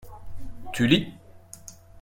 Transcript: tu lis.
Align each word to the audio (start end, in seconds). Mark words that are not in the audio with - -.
tu 0.73 0.87
lis. 0.87 1.13